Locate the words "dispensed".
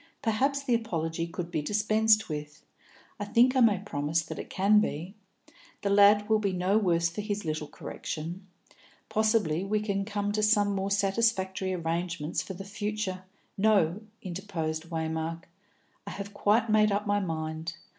1.61-2.27